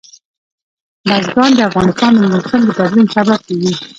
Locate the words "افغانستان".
1.69-2.11